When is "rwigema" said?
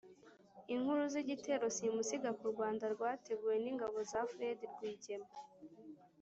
4.73-5.29